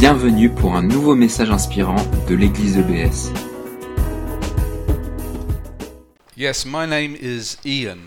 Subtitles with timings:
[0.00, 1.96] Bienvenue pour un nouveau message inspirant
[2.28, 3.32] de l'église EBS.
[6.36, 7.98] Yes, my name is Ian,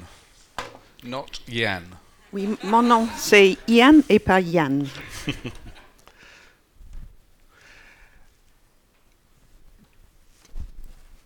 [1.03, 1.81] not Yan.
[2.31, 4.87] Oui, mon nom c'est Ian et pas Yann.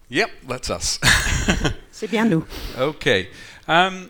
[0.09, 0.99] Yep, that's us.
[1.91, 2.43] C'est bien nous.
[2.77, 3.29] okay.
[3.67, 4.09] Um,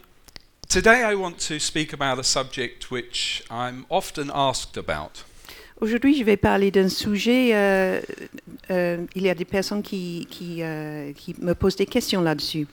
[0.69, 5.23] today I want to speak about a subject which I'm often asked about.
[5.81, 7.51] Aujourd'hui, je vais parler d'un sujet.
[7.53, 8.01] euh,
[8.71, 12.67] euh, il y a des personnes qui, qui, euh, qui me posent des questions là-dessus.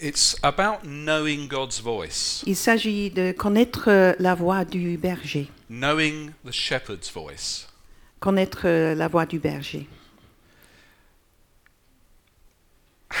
[0.00, 5.48] It's about knowing God's voice, Il s'agit de connaître la voix du berger.
[5.70, 7.66] knowing the shepherd's voice.
[8.20, 9.86] Connaître la voix du berger.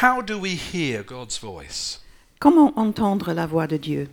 [0.02, 2.00] How do we hear God's voice?
[2.40, 4.08] Comment entendre la voix de Dieu?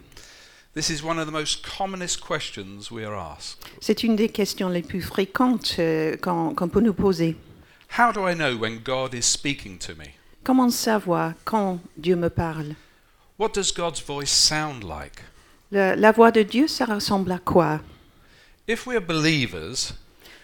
[3.81, 7.35] C'est une des questions les plus fréquentes euh, qu'on peut nous poser.
[7.99, 10.15] How do I know when God is speaking to me?
[10.43, 12.75] Comment savoir quand Dieu me parle?
[13.37, 15.21] What does God's voice sound like?
[15.71, 17.79] Le- La voix de Dieu, ça ressemble à quoi?
[18.67, 19.93] If we are believers,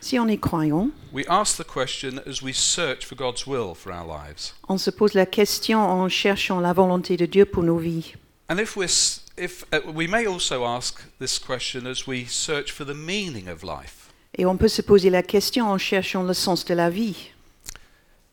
[0.02, 3.92] Si on est croyant, we ask the question as we search for God's will for
[3.92, 4.54] our lives.
[4.70, 8.14] on se pose la question en cherchant la volonté de Dieu pour nos vies.
[8.50, 12.72] And if we're, s- if uh, we may also ask this question as we search
[12.72, 14.12] for the meaning of life.
[14.38, 17.32] Et on peut se poser la question en cherchant le sens de la vie.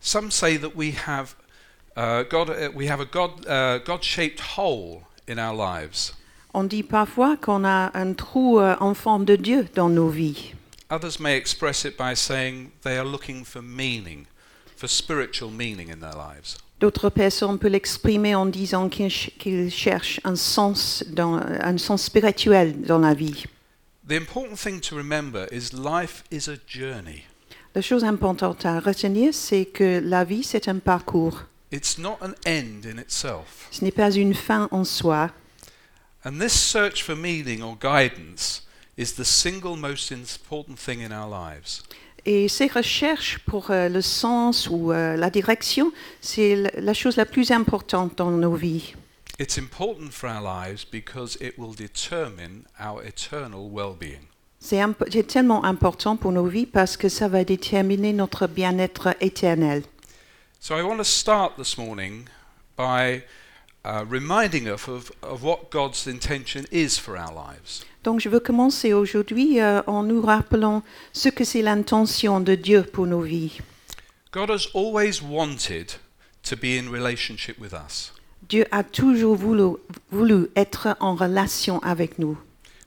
[0.00, 1.34] Some say that we have
[1.96, 6.12] uh, God, uh, we have a God, uh, God-shaped hole in our lives.
[6.54, 10.54] On dit parfois qu'on a un trou euh, en forme de Dieu dans nos vies.
[10.90, 14.27] Others may express it by saying they are looking for meaning,
[14.77, 16.58] for spiritual meaning in their lives.
[16.78, 22.02] D'autres personnes peuvent l'exprimer en disant qu'ils ch- qu'ils cherchent un sens, dans, un sens
[22.05, 23.44] spirituel dans la vie.
[24.08, 27.24] The important thing to remember is life is a journey.
[27.74, 31.42] La chose importante à retenir, c'est que la vie, c'est un parcours.
[31.72, 33.68] It's not an end in itself.
[33.70, 35.30] Ce n'est pas une fin en soi.
[36.24, 38.62] And this search for meaning or guidance
[38.96, 41.83] is the single most important thing in our lives.
[42.29, 47.25] Et ces recherches pour euh, le sens ou euh, la direction, c'est la chose la
[47.25, 48.95] plus importante dans nos vies.
[49.39, 54.27] It's important for our lives because it will determine our eternal well-being.
[54.59, 59.83] C'est imp- tellement important pour nos vies parce que ça va déterminer notre bien-être éternel.
[60.58, 62.25] So I want to start this morning
[62.77, 63.23] by
[63.86, 67.85] uh, reminding us of, of what God's intention is for our lives.
[68.02, 70.83] Donc je veux commencer aujourd'hui euh, en nous rappelant
[71.13, 73.61] ce que c'est l'intention de Dieu pour nos vies.
[74.33, 75.92] God has always wanted
[76.42, 78.13] to be in relationship with us.
[78.48, 79.77] Dieu a toujours voulu,
[80.11, 82.36] voulu être en relation avec nous.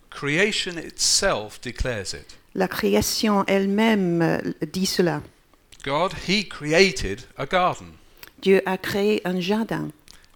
[0.10, 2.38] Creation itself declares it.
[2.56, 4.40] La création elle-même euh,
[4.72, 5.22] dit cela.
[5.84, 7.94] God, He created a garden.
[8.42, 9.90] Dieu a créé un jardin.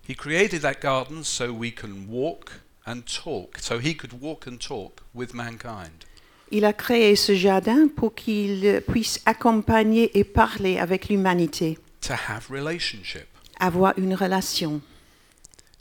[0.07, 4.59] He created that garden so we can walk and talk, so He could walk and
[4.59, 6.05] talk with mankind.
[6.51, 12.49] Il a créé ce jardin pour qu'il puisse accompagner et parler avec l'humanité, to have
[12.51, 13.27] relationship.
[13.59, 14.81] avoir une relation.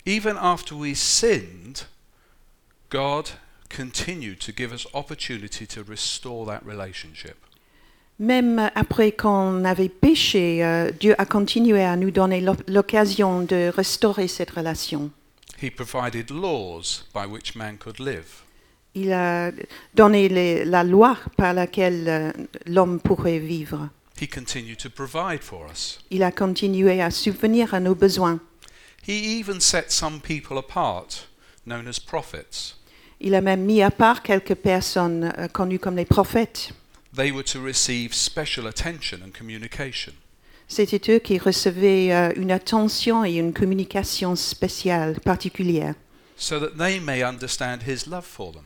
[0.06, 1.86] Even after we sinned,
[2.90, 3.30] God
[3.68, 7.36] continued to give us opportunity to restore that relationship.
[8.18, 13.70] Même après qu'on avait péché, euh, Dieu a continué à nous donner l'oc- l'occasion de
[13.74, 15.10] restaurer cette relation.
[15.60, 18.42] He provided laws by which man could live.
[18.94, 19.50] Il a
[19.94, 22.32] donné les- la loi par laquelle euh,
[22.66, 23.88] l'homme pourrait vivre.
[24.20, 25.98] He continued to provide for us.
[26.10, 28.38] Il a continué à subvenir à nos besoins.
[29.08, 31.28] He even set some people apart,
[31.66, 32.76] known as prophets.
[33.20, 36.72] Il a même mis à part quelques personnes euh, connues comme les prophètes.
[37.14, 40.14] They were to receive special attention and communication.
[40.68, 45.94] C'était eux qui recevaient euh, une attention et une communication spéciale, particulière,
[46.36, 48.62] so that they may understand his love for them.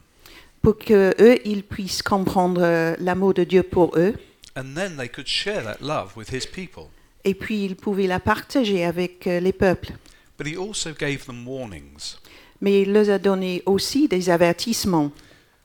[0.62, 4.14] pour que eux ils puissent comprendre euh, l'amour de Dieu pour eux,
[4.56, 6.84] And then they could share that love with his people.
[7.24, 9.92] et puis ils pouvaient la partager avec euh, les peuples.
[10.38, 12.18] But he also gave them warnings.
[12.60, 15.10] Mais il leur a donné aussi des avertissements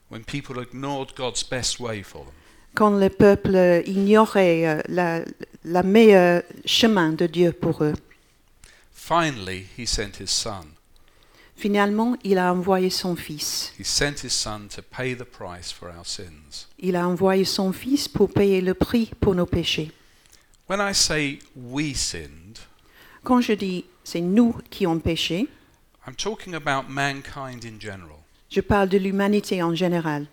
[0.10, 2.34] when people ignored God's best way for them.
[2.76, 5.22] Quand le peuple euh, ignorait euh, la,
[5.64, 7.94] la meilleure chemin de Dieu pour eux.
[8.94, 10.66] Finally, he sent his son.
[11.56, 13.74] Finalement, il a envoyé son fils.
[13.80, 16.68] He sent his son to pay the price for our sins.
[16.80, 19.92] Il a envoyé son fils pour payer le prix pour nos péchés.
[20.70, 22.58] When I say we sinned,
[23.24, 25.48] Quand je dis c'est nous qui ont péché,
[26.08, 28.18] I'm talking about mankind in general.
[28.50, 30.26] je parle de l'humanité en général.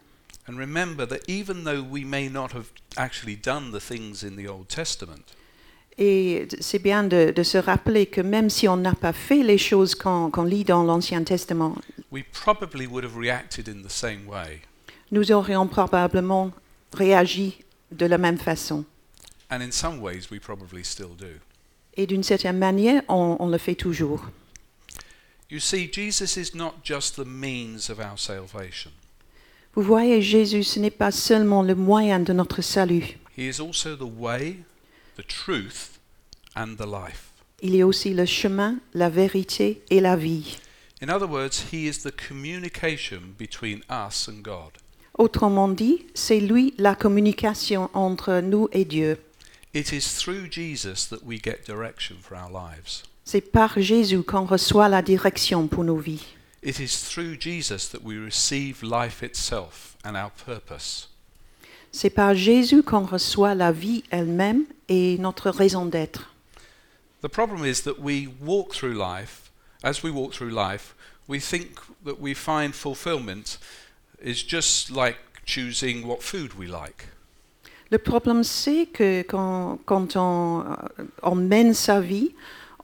[0.48, 4.48] And remember that even though we may not have actually done the things in the
[4.48, 5.34] Old Testament,
[6.00, 9.58] Et c'est bien de, de se rappeler que même si on n'a pas fait les
[9.58, 11.74] choses qu'on lit dans l'Ancien Testament,
[12.12, 14.60] we probably would have reacted in the same way.
[15.10, 16.52] nous aurions probablement
[16.92, 17.58] réagi
[17.90, 18.84] de la même façon.
[19.50, 21.40] And in some ways, we probably still do.
[21.96, 24.20] Et d'une certaine manière, on, on le fait toujours.
[25.50, 28.92] You see, Jesus is not just the means of our salvation,
[29.74, 33.94] Vous voyez, Jésus, ce n'est pas seulement le moyen de notre salut, He is also
[33.94, 34.56] the way,
[35.16, 36.00] the truth,
[36.56, 37.26] and the life.
[37.62, 40.58] il est aussi le chemin, la vérité et la vie.
[41.00, 44.72] In other words, He is the communication between us and God.
[45.16, 49.18] Autrement dit, c'est lui la communication entre nous et Dieu.
[49.74, 53.02] It is through Jesus that we get direction for our lives.
[53.24, 56.24] C'est par Jésus qu'on reçoit la direction pour nos vies.
[56.68, 61.08] It is through Jesus that we receive life itself and our purpose.
[61.90, 66.28] C'est par Jésus qu'on reçoit la vie elle-même et notre raison d'être.
[67.22, 69.50] The problem is that we walk through life,
[69.82, 70.94] as we walk through life,
[71.26, 73.58] we think that we find fulfillment
[74.22, 75.16] is just like
[75.46, 77.08] choosing what food we like.
[77.90, 82.34] Le problème, c'est que quand, quand on, euh, on mène sa vie,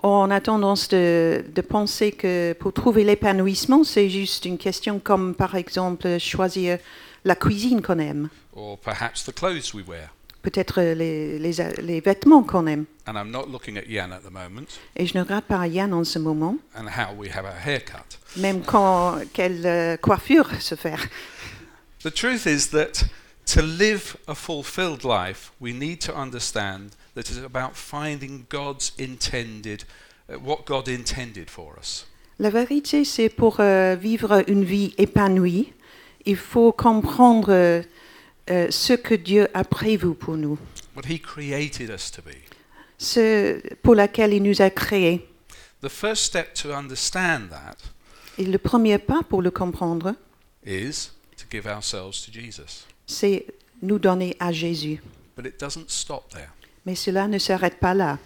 [0.06, 5.34] on a tendance de, de penser que pour trouver l'épanouissement, c'est juste une question comme
[5.34, 6.78] par exemple choisir
[7.24, 10.10] la cuisine qu'on aime, or perhaps the clothes we wear.
[10.42, 11.52] peut-être les, les,
[11.82, 12.84] les vêtements qu'on aime.
[13.06, 15.94] And I'm not looking at Jan at the moment Et je ne regarde pas Yann
[15.94, 18.18] en ce moment, and how we have our haircut.
[18.36, 21.00] même quand quelle euh, coiffure se faire.
[22.02, 23.06] The truth is that
[23.46, 29.84] to live a fulfilled life, we need to understand that it's about finding God's intended,
[30.28, 32.06] uh, what God intended for us.
[32.38, 35.72] La vérité, c'est pour euh, vivre une vie épanouie,
[36.26, 37.82] il faut comprendre euh,
[38.50, 40.58] euh, ce que Dieu a prévu pour nous,
[40.96, 42.34] What He created us to be.
[42.98, 45.28] ce pour laquelle il nous a créés.
[45.82, 47.76] The first step to understand that
[48.38, 50.14] Et le premier pas pour le comprendre,
[50.66, 52.86] is to give ourselves to Jesus.
[53.06, 53.46] C'est
[53.82, 55.02] nous donner à Jésus.
[55.36, 56.50] But it doesn't stop there.
[56.86, 58.18] Mais cela ne s'arrête pas là.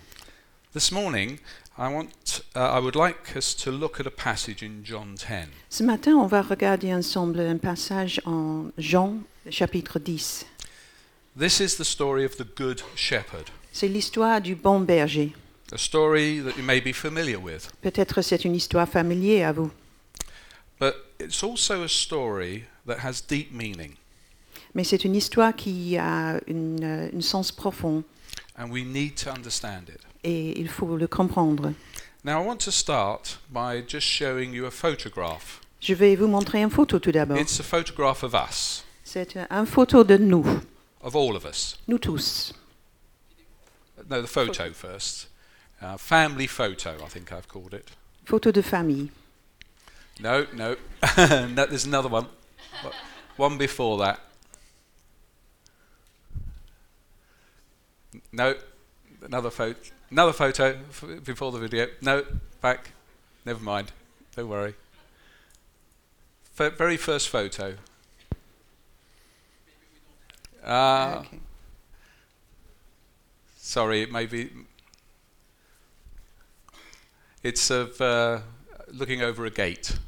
[0.72, 1.38] This morning,
[1.78, 5.48] I want, uh, I would like us to look at a passage in John 10.
[5.70, 9.18] Ce matin, on va regarder ensemble un passage en Jean
[9.50, 10.44] chapitre 10.
[11.38, 15.32] This is the story of the Good Shepherd, C'est l'histoire du bon berger.
[15.72, 19.70] a story that you may be familiar with, Peut-être c'est une histoire familière à vous,
[20.80, 23.96] but it's also a story that has deep meaning,
[24.74, 28.02] mais c'est une histoire qui a une, euh, un sens profond
[28.58, 30.00] and we need to understand it.
[30.24, 31.72] et il faut le comprendre.
[32.24, 35.60] Now, I want to start by just showing you a photograph.
[35.80, 37.38] Je vais vous montrer une photo tout d'abord.
[37.38, 40.44] It's a photograph of us, C'est une photo de nous,
[41.00, 41.78] of all of us.
[41.86, 42.52] nous tous.
[44.08, 45.28] No, the photo first.
[45.80, 47.88] Uh, family photo, I think I've called it.
[48.24, 49.10] Photo de famille.
[50.20, 50.76] No, no.
[51.16, 52.26] no there's another one.
[53.36, 54.18] One before that.
[58.32, 58.54] No,
[59.22, 59.78] another photo.
[60.10, 61.86] Another photo f- before the video.
[62.00, 62.24] No,
[62.60, 62.92] back.
[63.44, 63.92] Never mind.
[64.36, 64.74] Don't worry.
[66.58, 67.74] F- very first photo.
[70.64, 71.38] Ah, Ok.
[73.56, 74.50] sorry, it may be.
[77.42, 78.40] It's of uh,
[78.92, 79.98] looking over a gate.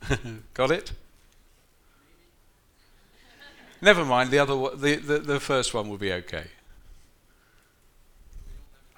[0.54, 0.92] Got it?
[3.82, 4.30] Never mind.
[4.30, 6.44] The other, the, the the first one will be okay.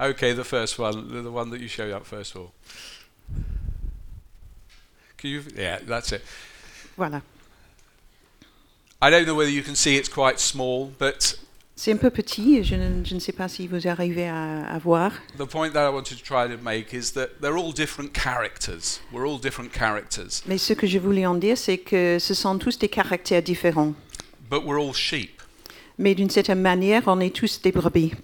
[0.00, 2.52] Okay, the first one, the, the one that you showed up first of all.
[5.16, 5.42] Can you?
[5.56, 6.22] Yeah, that's it.
[6.96, 7.22] Voilà.
[9.02, 11.38] I don't know whether you can see it's quite small, but
[11.76, 14.78] C'est un peu petit, je ne, je ne sais pas si vous arrivez à, à
[14.80, 15.12] voir.
[15.36, 18.98] the point that I wanted to try to make is that they're all different characters.
[19.12, 22.58] We're all different characters, Mais ce que je voulais en dire, c'est que ce sont
[22.58, 23.94] tous des caractères différents.
[24.48, 25.42] But we're all sheep.
[25.98, 28.14] Mais d'une certaine manière, on est tous des brebis.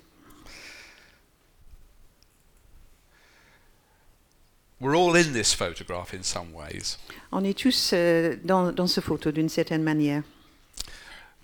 [4.80, 6.98] We're all in this photograph in some ways.
[7.32, 10.22] On est tous euh, dans, dans ce photo d'une certaine manière.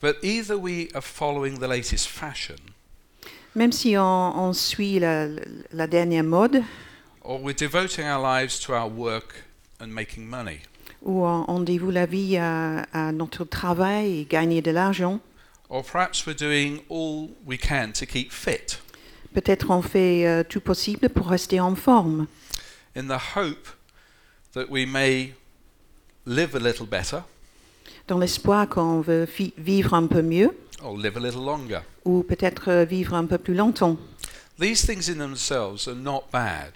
[0.01, 2.57] But either we are following the latest fashion,
[3.55, 4.03] Même si on,
[4.39, 5.27] on suit la,
[5.73, 6.63] la dernière mode,
[7.23, 9.45] or we're devoting our lives to our work
[9.81, 10.61] and making money,
[11.03, 15.21] où on, dévoue la vie à, à notre travail et gagner de l'argent,
[15.69, 18.79] or perhaps we're doing all we can to keep fit.
[19.35, 22.27] Peut-être on fait euh, tout possible pour rester en forme,
[22.97, 23.69] in the hope
[24.55, 25.35] that we may
[26.27, 27.19] live a little better.
[28.09, 30.51] Dans l'espoir qu'on veut vivre un peu mieux.
[30.83, 31.81] Or live a little longer.
[32.05, 33.97] ou peut-être euh, vivre un peu plus longtemps.
[34.59, 36.73] These things in themselves are not bad,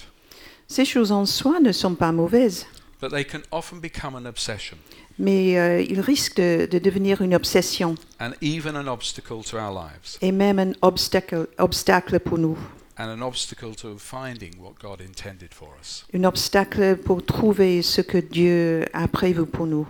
[0.69, 2.67] Ces choses en soi ne sont pas mauvaises,
[3.01, 4.77] but they can often become an obsession
[5.19, 9.73] mais euh, ils risquent de, de devenir une obsession and even an obstacle to our
[9.73, 12.59] lives et même un obstacle, obstacle pour nous,
[12.99, 16.05] and an obstacle to finding what God intended for us.
[16.13, 19.87] un obstacle pour trouver ce que Dieu a prévu pour nous.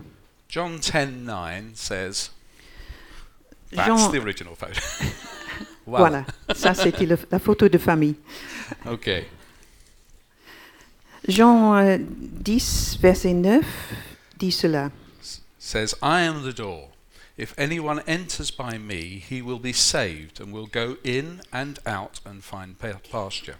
[0.49, 2.31] John 10:9 says
[3.75, 4.81] that's Jean, the original photo.
[5.87, 5.99] wow.
[5.99, 8.17] voilà, ça c'était la photo de famille.
[8.87, 9.25] Okay.
[11.27, 13.65] Jean euh, 10, verset 9
[14.39, 14.91] dit cela.
[15.59, 16.89] says, I am the door.
[17.37, 22.21] If anyone enters by me, he will be saved and will go in and out
[22.25, 23.57] and find pa- pasture.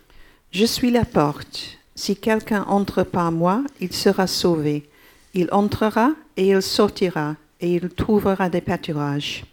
[0.53, 1.79] Je suis la porte.
[1.97, 4.89] Si quelqu'un entre par moi, il sera sauvé.
[5.33, 9.45] Il entrera et il sortira et il trouvera des pâturages.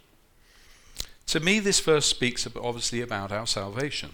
[1.26, 4.10] To me, this verse speaks obviously about our salvation.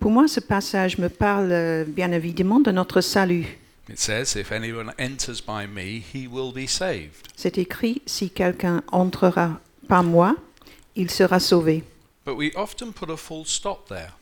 [0.00, 3.58] Pour moi, ce passage me parle euh, bien évidemment de notre salut.
[3.88, 7.28] It says, If anyone enters by me, he will be saved.
[7.36, 10.36] C'est écrit, si quelqu'un entrera par moi,
[10.96, 11.84] il sera sauvé.
[12.24, 14.12] But we often put a full stop there.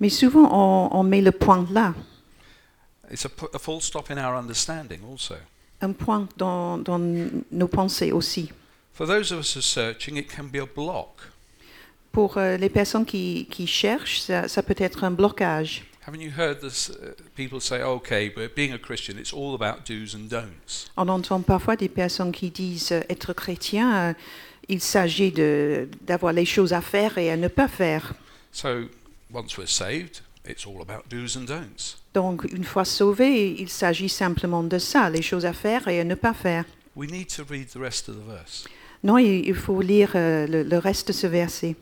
[0.00, 1.94] Mais souvent, on, on met le point là,
[3.10, 5.36] It's a, a full stop in our understanding also.
[5.82, 8.50] un point dans, dans nos pensées aussi.
[8.94, 11.30] For those of us who are searching, it can be a block.
[12.14, 15.82] Pour euh, les personnes qui, qui cherchent, ça, ça peut être un blocage.
[16.06, 19.84] Haven't you heard this, uh, people say, okay, but being a Christian, it's all about
[19.84, 20.90] do's and don'ts?
[20.96, 24.12] On entend parfois des personnes qui disent euh, être chrétien, euh,
[24.68, 25.32] il s'agit
[26.02, 28.14] d'avoir les choses à faire et à ne pas faire.
[28.52, 28.88] So
[29.32, 31.96] once we're saved, it's all about do's and don'ts.
[32.14, 36.04] Donc, une fois sauvé, il s'agit simplement de ça, les choses à faire et à
[36.04, 36.64] ne pas faire.
[36.94, 38.68] We need to read the rest of the verse.
[39.02, 41.76] Non, il, faut lire le, le reste de ce verset.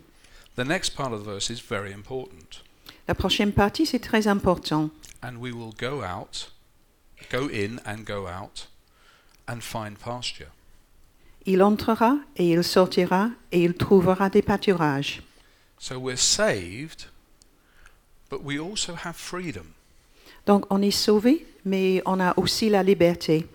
[0.55, 2.61] The next part of the verse is very important.
[3.07, 4.91] La prochaine partie, c'est très important.
[5.21, 6.51] And we will go out,
[7.29, 8.67] go in and go out,
[9.47, 10.51] and find pasture.
[11.45, 15.21] Il entrera et il sortira et il trouvera des pâturages.
[15.77, 17.07] So we're saved,
[18.29, 19.73] but we also have freedom.
[20.45, 23.47] Donc, on est sauvé, mais on a aussi la liberté.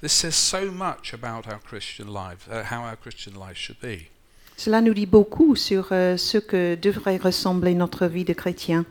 [0.00, 4.08] This says so much about our Christian life, uh, how our Christian life should be.
[4.56, 8.86] Cela nous dit beaucoup sur euh, ce que devrait ressembler notre vie de chrétien.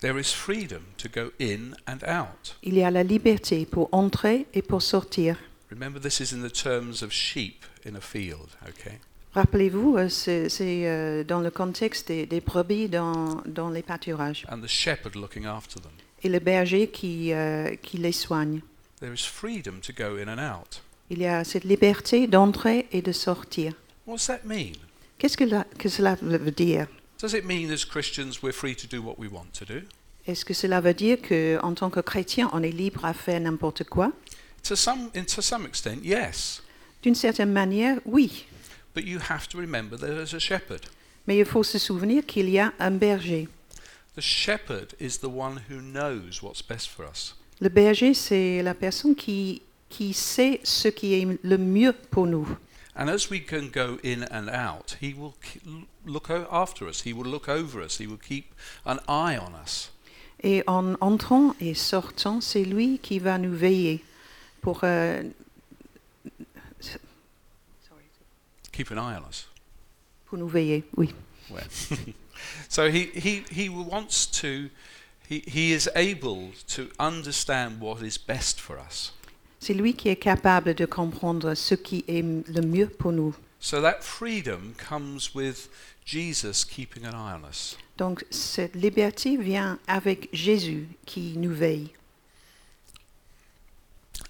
[0.00, 2.56] There is freedom to go in and out.
[2.62, 5.36] Il y a la liberté pour entrer et pour sortir.
[5.70, 8.98] Remember, this is in the terms of sheep in a field, okay?
[9.34, 14.60] Rappelez-vous, c'est c'est, euh, dans le contexte des, des brebis dans, dans les pâturages And
[14.60, 15.92] the shepherd looking after them.
[16.22, 18.60] et le berger qui, euh, qui les soigne.
[19.00, 20.82] There is freedom to go in and out.
[21.10, 23.72] Il y a cette liberté d'entrer et de sortir.
[24.06, 24.72] What's that mean?
[25.20, 26.86] Qu'est-ce que, la- que cela veut dire?
[27.20, 29.82] Does it mean as Christians we're free to do what we want to do?
[30.26, 33.84] Est-ce que cela veut dire qu'en tant que chrétien, on est libre à faire n'importe
[33.84, 34.12] quoi?
[34.64, 36.62] To some, in, to some extent, yes.
[37.02, 38.46] D'une certaine manière, oui.
[38.94, 40.80] But you have to remember there is a shepherd.
[41.26, 43.46] Mais il faut se souvenir qu'il y a un berger.
[44.16, 47.36] The shepherd is the one who knows what's best for us.
[47.60, 49.60] Le berger, c'est la personne qui,
[49.90, 52.48] qui sait ce qui est le mieux pour nous.
[52.96, 55.34] And as we can go in and out, he will
[56.04, 57.02] look after us.
[57.02, 57.98] He will look over us.
[57.98, 58.52] He will keep
[58.84, 59.90] an eye on us.
[60.42, 64.02] Et en entrant et sortant, c'est lui qui va nous veiller
[64.62, 65.22] pour, euh,
[68.72, 69.46] Keep an eye on us.
[70.26, 71.12] pour nous veiller, oui.
[71.50, 71.64] Where?
[72.68, 74.70] so he, he, he wants to,
[75.28, 79.12] he, he is able to understand what is best for us.
[79.60, 83.34] C'est lui qui est capable de comprendre ce qui est le mieux pour nous.
[83.60, 85.68] So that freedom comes with
[86.06, 87.76] Jesus keeping an eye on us.
[87.98, 91.90] Donc cette liberté vient avec Jésus qui nous veille.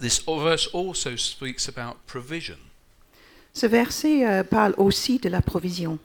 [0.01, 2.59] This verse also speaks about provision.
[3.53, 5.99] Ce verset euh, parle aussi de la provision.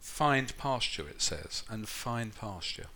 [0.00, 2.88] Find pasture, it says, and find pasture.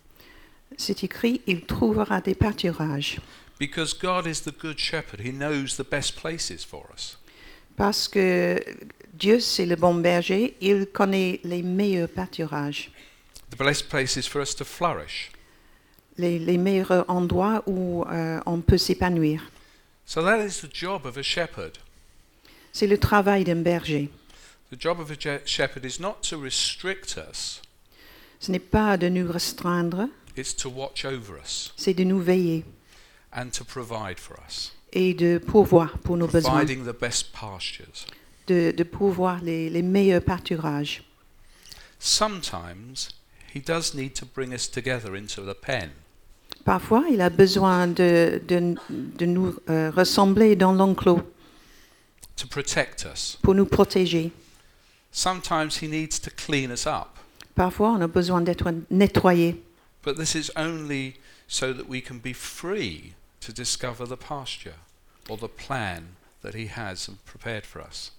[0.76, 3.18] C'est écrit, il trouvera des pâturages.
[3.58, 7.16] Because God is the good shepherd, he knows the best places for us.
[7.76, 8.60] Parce que
[9.14, 12.90] Dieu, c'est le bon berger, il connaît les meilleurs pâturages,
[13.50, 15.30] The best places for us to flourish.
[16.18, 19.40] les, les meilleurs endroits où euh, on peut s'épanouir.
[20.04, 21.78] So that is the job of a shepherd.
[22.72, 24.10] C'est le travail d'un berger.
[24.70, 27.62] The job of a shepherd is not to restrict us,
[28.40, 32.64] Ce n'est pas de nous restreindre, it's to watch over us c'est de nous veiller
[33.32, 34.72] and to provide for us.
[34.92, 38.06] et de pourvoir pour nos besoins, providing the best pastures.
[38.46, 41.02] de, de pourvoir les, les meilleurs pâturages.
[41.98, 43.08] Sometimes
[43.54, 45.90] he does need to bring us together into the pen.
[46.64, 51.22] Parfois, il a besoin de, de, de nous euh, ressembler dans l'enclos
[52.36, 53.38] to protect us.
[53.42, 54.30] pour nous protéger.
[55.10, 57.18] Sometimes he needs to clean us up.
[57.54, 59.60] Parfois, on a besoin d'être nettoyé.
[60.04, 61.16] But this is only
[61.48, 64.76] so that we can be free to discover the pasture
[65.28, 66.02] or the plan
[66.42, 68.12] that he has prepared for us.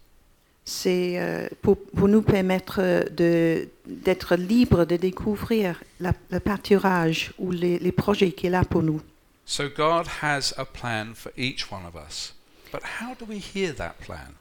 [0.65, 7.91] C'est pour, pour nous permettre d'être libres de découvrir la- le pâturage ou les, les
[7.91, 9.01] projets qu'il a pour nous.
[9.45, 12.35] So God has a plan for each one of us.
[12.71, 14.35] But how do we hear that plan?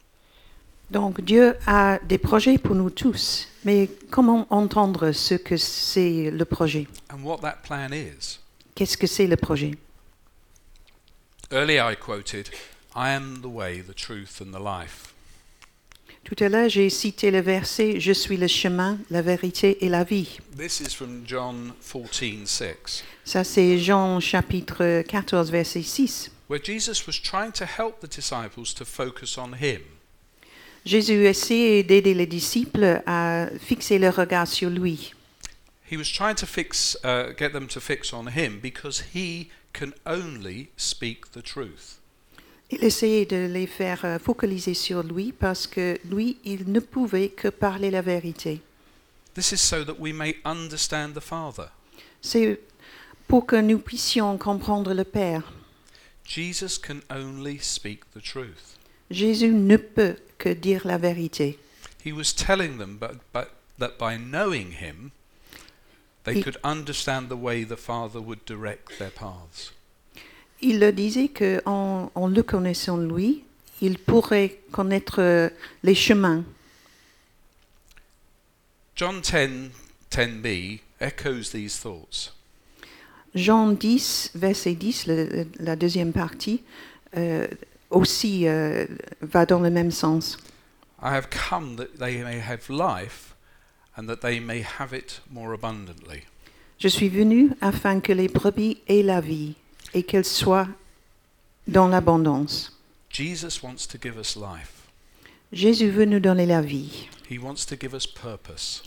[0.90, 6.44] Donc Dieu a des projets pour nous tous, mais comment entendre ce que c'est le
[6.44, 6.86] projet?
[7.10, 8.38] And what that plan is?
[8.74, 9.72] Qu'est-ce que c'est le projet?
[11.50, 12.50] Earlier I quoted,
[12.94, 15.14] I am the way, the truth, and the life.
[16.24, 20.04] Tout à l'heure, j'ai cité le verset Je suis le chemin, la vérité et la
[20.04, 20.38] vie.
[20.56, 26.30] This is from John 14 6, Ça, c'est Jean chapitre 14, verset 6.
[26.48, 29.80] where Jesus was trying to help the disciples to focus on him.
[30.84, 35.14] Jésus essayait d'aider les disciples à fixer leur regard sur lui.
[35.90, 39.92] He was trying to fix, uh, get them to fix on him because he can
[40.06, 42.00] only speak the truth.
[42.70, 47.30] Il essayait de les faire euh, focaliser sur lui parce que lui, il ne pouvait
[47.30, 48.60] que parler la vérité.
[49.34, 51.68] This is so that we may understand the Father.
[52.20, 52.60] C'est
[53.26, 55.52] pour que nous puissions comprendre le Père.
[56.24, 58.76] Jesus can only speak the truth.
[59.10, 61.58] Jésus ne peut que dire la vérité.
[62.04, 65.12] He was telling them but, but, that by knowing him,
[66.24, 69.72] they He- could understand the way the Father would direct their paths.
[70.60, 73.44] Il disait que en, en le connaissant lui,
[73.80, 75.48] il pourrait connaître euh,
[75.84, 76.44] les chemins.
[78.96, 79.70] John 10
[80.10, 82.32] 10b echoes these thoughts.
[83.34, 86.62] Jean 10, verset 10, le- la deuxième partie,
[87.16, 87.46] euh,
[87.90, 88.86] aussi euh,
[89.20, 90.38] va dans le même sens.
[91.00, 93.27] I have come that they may have life
[93.98, 96.22] and that they may have it more abundantly.
[96.78, 99.54] Je suis venu afin que les brebis aient la vie
[99.94, 100.68] et qu'elles soient
[101.66, 102.72] dans l'abondance.
[103.10, 104.86] Jesus wants to give us life.
[105.52, 107.08] Jésus veut nous donner la vie.
[107.30, 108.82] He wants to give us purpose.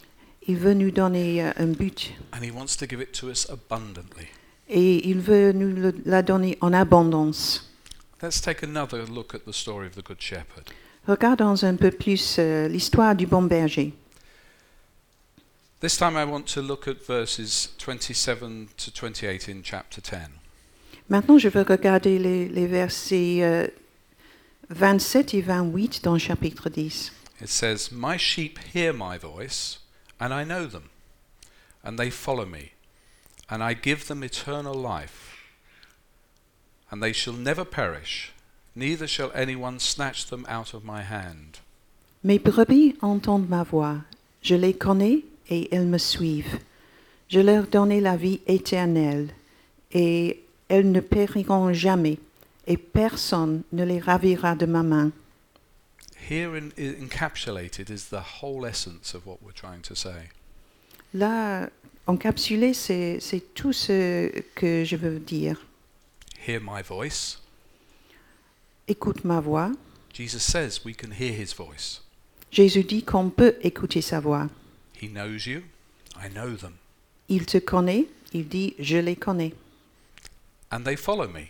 [0.47, 3.47] Il veut nous donner euh, un but And he wants to give it to us
[3.50, 4.28] abundantly.
[4.69, 7.67] et il veut nous le- la donner en abondance.
[8.24, 10.69] Let's take another look at the story of the Good Shepherd.
[11.08, 13.93] Regardons un peu plus euh, l'histoire du bon berger.
[15.82, 20.30] This time I want to look at verses 27 to 28 in chapter 10.
[21.10, 23.67] Maintenant, je veux regarder les, les versets euh,
[24.70, 27.12] 27 et 28 dans le chapitre 10.
[27.41, 29.80] It says, My sheep hear my voice,
[30.20, 30.91] and I know them,
[31.84, 32.74] and they follow me,
[33.50, 35.50] and I give them eternal life,
[36.91, 38.34] and they shall never perish,
[38.76, 41.58] neither shall anyone snatch them out of my hand.
[42.24, 44.04] Mes brebis entendent ma voix,
[44.44, 46.58] je les connais et elles me suivent.
[47.30, 49.30] Je leur donne la vie éternelle
[49.92, 52.18] et elles ne périront jamais
[52.66, 55.12] et personne ne les ravira de ma main.
[56.30, 60.30] Here in, i- encapsulated is the whole essence of what we're trying to say.
[61.14, 61.70] Là,
[62.08, 65.58] encapsulé, c'est c'est tout ce que je veux dire.
[66.48, 67.40] Hear my voice.
[68.88, 69.72] Écoute ma voix.
[70.14, 72.02] Jesus says we can hear his voice.
[72.52, 74.48] Jésus dit qu'on peut écouter sa voix.
[75.02, 75.64] He knows you.
[76.16, 76.74] I know them.
[77.30, 79.54] Il te connaît, il dit je les connais
[80.72, 81.48] And they follow me.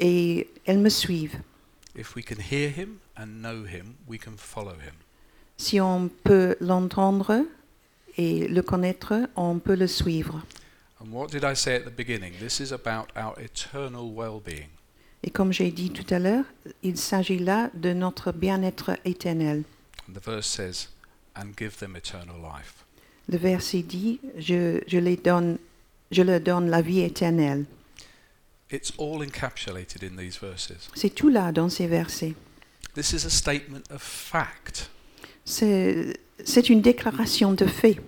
[0.00, 1.40] et elles me suivent.
[1.94, 4.94] If we can hear him and know him, we can follow him.
[5.58, 7.44] Si on peut l'entendre
[8.16, 10.42] et le connaître, on peut le suivre.
[11.00, 12.32] And what did I say at the beginning?
[12.38, 14.68] This is about our eternal well being.
[15.24, 16.44] Et comme j'ai dit tout à l'heure,
[16.82, 19.62] il s'agit là de notre bien-être éternel.
[20.08, 20.88] And the verse says,
[21.36, 22.84] and give them eternal life.
[23.28, 25.58] Le verset dit, je, je, les donne,
[26.10, 27.66] je leur donne la vie éternelle.
[28.70, 30.88] It's all encapsulated in these verses.
[30.94, 32.34] C'est tout là dans ces versets.
[32.94, 34.90] This is a statement of fact.
[35.44, 36.14] C'est
[36.44, 37.98] c'est une déclaration de fait.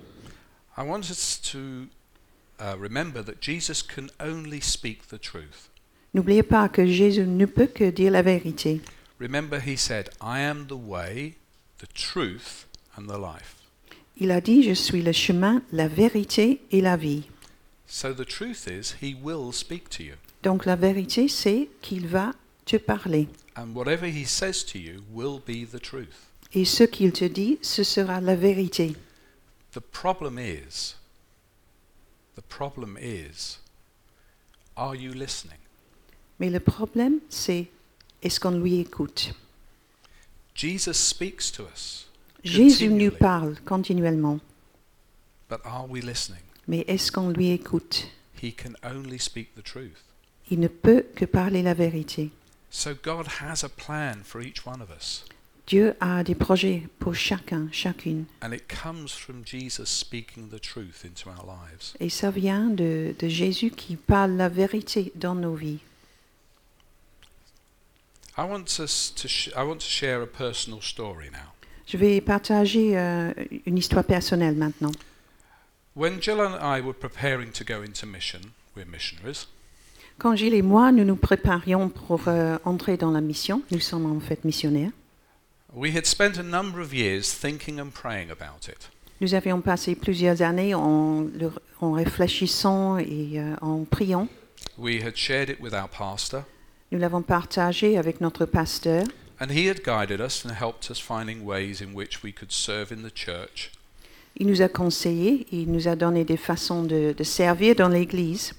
[0.77, 1.89] I want us to
[2.59, 5.71] uh, remember that Jesus can only speak the truth.
[6.15, 8.81] N'oubliez pas que Jésus ne peut que dire la vérité.
[9.21, 11.37] Remember, he said, I am the way,
[11.79, 13.57] the truth, and the life.
[14.17, 17.25] Il a dit, je suis le chemin, la vérité et la vie.
[17.87, 20.15] So the truth is, he will speak to you.
[20.43, 22.33] Donc la vérité, c'est qu'il va
[22.65, 23.29] te parler.
[23.57, 26.29] And whatever he says to you will be the truth.
[26.53, 28.95] Et ce qu'il te dit, ce sera la vérité.
[29.73, 30.95] The problem is,
[32.37, 33.59] the problem is,
[34.77, 35.59] are you listening?
[36.39, 37.67] Mais le problème, c'est
[38.23, 39.35] est-ce qu'on lui écoute
[40.55, 42.07] Jesus speaks to us,
[42.45, 44.39] Jésus nous parle continuellement,
[45.49, 46.43] but are we listening?
[46.69, 48.07] mais est-ce qu'on lui écoute?
[48.43, 50.05] He can only speak the truth.
[50.51, 52.31] Il ne peut que parler la vérité.
[52.71, 55.25] So God has a plan for each one of us,
[55.67, 58.27] Dieu a des projets pour chacun, chacune.
[58.43, 61.95] and it comes from Jesus speaking the truth into our lives.
[62.01, 65.79] Et ça vient de, de Jésus qui parle la vérité dans nos vies.
[68.37, 71.54] I want us to sh- I want to share a personal story now.
[71.87, 73.33] Je vais partager euh,
[73.67, 74.93] une histoire personnelle maintenant.
[75.97, 78.41] When Jill and I were preparing to go into mission,
[78.77, 79.47] we're missionaries.
[80.19, 84.07] Quand Gilles et moi, nous nous préparions pour euh, entrer dans la mission, nous sommes
[84.07, 84.91] en fait missionnaires,
[85.77, 88.91] We had spent a number of years thinking and praying about it.
[89.21, 94.29] nous avions passé plusieurs années en, le- en réfléchissant et euh, en priant.
[94.79, 96.45] We had shared it with our pastor,
[96.93, 99.05] Nous l'avons partagé avec notre pasteur
[99.41, 102.93] and he had guided us and helped us finding ways in which we could serve
[102.93, 103.71] in the church.
[104.37, 108.55] Il nous a conseillé, il nous a donné des façons de, de servir dans l'Église.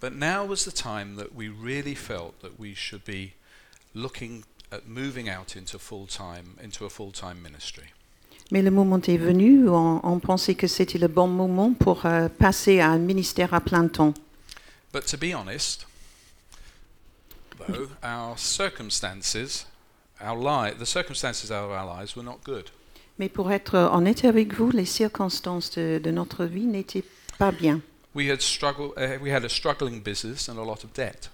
[0.00, 3.32] But now was the time that we really felt that we should be
[3.94, 7.92] looking at moving out into full time into a full time ministry.
[8.50, 12.06] Mais le moment est venu où on, on pensait que c'était le bon moment pour
[12.06, 14.14] euh, passer à un ministère à plein temps.
[14.92, 15.86] But to be honest,
[17.58, 19.66] though, our circumstances,
[20.20, 22.66] our li- the circumstances of our lives were not good.
[23.18, 27.04] Mais pour être honnête avec vous, les circonstances de, de notre vie n'étaient
[27.38, 27.80] pas bien.
[28.14, 31.30] We had struggle, uh, we had a struggling business and a lot of debt.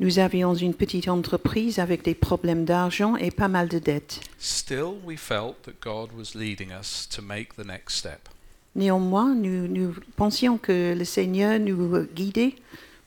[0.00, 4.20] Nous avions une petite entreprise avec des problèmes d'argent et pas mal de dettes.
[4.38, 8.28] Still, we felt that God was leading us to make the next step.
[8.76, 12.54] Néanmoins, nous, nous pensions que le Seigneur nous guidait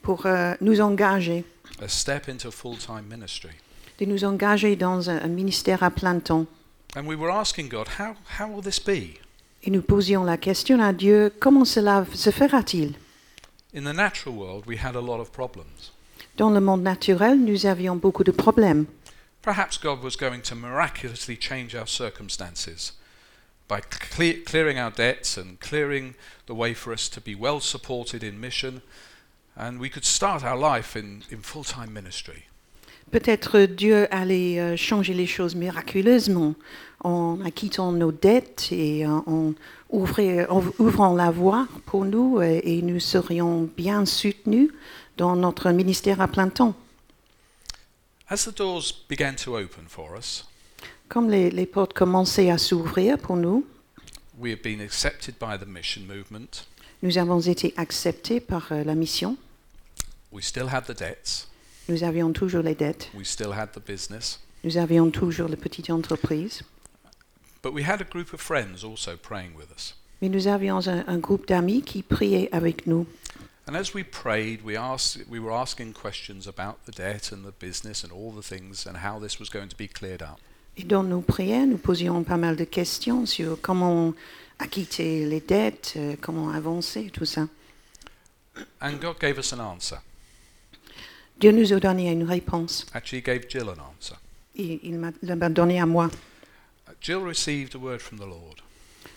[0.01, 1.45] pour euh, nous engager,
[1.81, 3.51] A step into full time ministry.
[4.01, 6.47] De nous engager dans un, un ministère à plein temps.
[6.95, 9.19] And we were asking God, how, how will this be?
[9.63, 12.95] Et nous posions la question à Dieu, comment cela se fera-t-il
[13.73, 15.91] In the natural world, we had a lot of problems.
[16.35, 18.87] Dans le monde naturel, nous avions beaucoup de problèmes.
[19.43, 22.93] Perhaps God was going to miraculously change our circumstances
[23.67, 26.15] by cle- clearing our debts and clearing
[26.47, 28.81] the way for us to be well supported in mission,
[29.55, 32.47] and we could start our life in, in full time ministry.
[33.11, 36.55] Peut-être Dieu allait euh, changer les choses miraculeusement
[37.03, 39.53] en acquittant nos dettes et en,
[39.89, 44.69] ouvrant la voie pour nous et nous serions bien soutenus
[45.17, 46.75] dans notre ministère à plein temps.
[48.29, 50.45] As the doors began to open for us,
[51.09, 53.65] Comme les, les portes commençaient à s'ouvrir pour nous,
[54.39, 56.65] we had been accepted by the mission movement.
[57.03, 59.35] nous avons été acceptés par euh, la mission.
[60.31, 61.47] We still had the debts,
[61.91, 63.09] Nous avions toujours les dettes.
[63.13, 66.63] we still had the business, Nous avions toujours la petite entreprise.
[67.61, 69.95] but we had a group of friends also praying with us.
[70.21, 73.05] Mais nous avions un, un groupe d'amis qui priaient avec nous.
[73.67, 77.53] And as we prayed, we asked, we were asking questions about the debt and the
[77.59, 80.39] business and all the things and how this was going to be cleared up.
[80.77, 84.13] Et dans nos prières, nous posions pas mal de questions sur comment
[84.59, 87.47] acquitter les dettes, euh, comment avancer, tout ça.
[88.81, 89.97] And God gave us an answer.
[91.41, 92.85] Dieu nous a donné une réponse.
[92.93, 94.15] Actually, he gave Jill an answer.
[94.55, 96.07] Et il m'a il m'a donné à moi.
[96.87, 98.61] Uh, Jill received a word from the Lord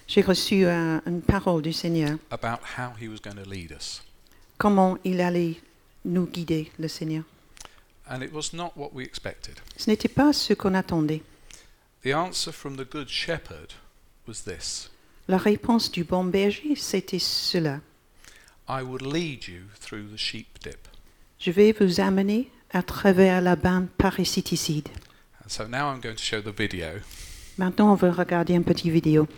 [0.08, 2.18] J'ai reçu euh, une parole du Seigneur.
[2.30, 4.02] about how he was going to lead us.
[4.58, 5.56] Comment il allait
[6.04, 7.24] nous guider, le Seigneur.
[8.08, 9.58] And it was not what we expected.
[9.76, 11.22] Ce n'était pas ce qu'on attendait.
[12.02, 13.74] The answer from the Good Shepherd
[14.26, 14.90] was this
[15.28, 17.80] La réponse du bon berger, c'était cela.
[18.68, 20.88] I would lead you through the sheep dip.
[21.38, 24.88] Je vais vous amener à travers la bande parasiticide.
[25.44, 27.00] And so now I'm going to show the video.
[27.58, 29.28] Maintenant, on va regarder un petit vidéo.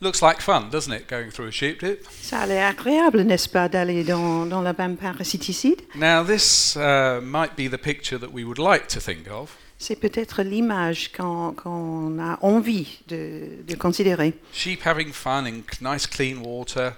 [0.00, 2.06] Looks like fun, doesn't it, going through a sheep dip?
[2.22, 7.20] Ça a l'air agréable, n'est-ce pas, d'aller dans, dans la bande parasiticide Now, this uh,
[7.22, 9.56] might be the picture that we would like to think of.
[9.78, 14.34] C'est peut-être l'image qu'on qu'on a envie de, de considérer.
[14.52, 16.92] Sheep having fun in nice clean water,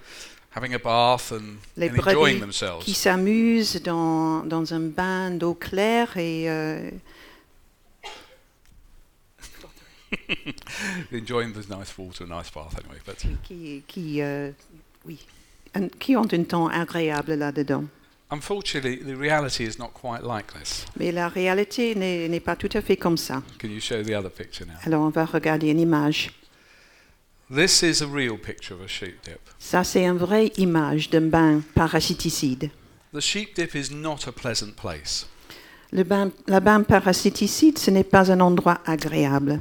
[0.56, 2.84] having a bath and, Les and enjoying brebis themselves.
[2.84, 6.90] qui s'amusent dans, dans un bain d'eau claire et euh,
[11.12, 12.98] Enjoying the nice water, nice bath anyway.
[13.06, 14.50] But qui, qui, euh,
[15.06, 15.18] oui,
[15.74, 17.84] un- qui ont un temps agréable là-dedans.
[18.30, 20.84] unfortunately, the reality is not quite like this.
[20.98, 23.42] Mais la réalité n'est pas tout à fait comme ça.
[23.58, 24.74] Can you show the other picture now?
[24.84, 26.30] Alors on va regarder une image.
[27.50, 29.40] This is a real picture of a sheep dip.
[29.58, 32.70] Ça, c'est une vraie image d'un bain parasiticide.
[33.14, 35.26] The sheep dip is not a pleasant place.
[35.90, 39.60] Le bain, la bain parasiticide, ce n'est pas un endroit agréable.